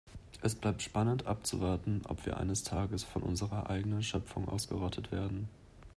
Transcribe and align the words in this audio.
Es 0.41 0.55
bleibt 0.55 0.81
spannend 0.81 1.27
abzuwarten, 1.27 2.01
ob 2.07 2.25
wir 2.25 2.37
eines 2.37 2.63
Tages 2.63 3.03
von 3.03 3.21
unserer 3.21 3.69
eigenen 3.69 4.01
Schöpfung 4.01 4.49
ausgerottet 4.49 5.11
werden. 5.11 5.47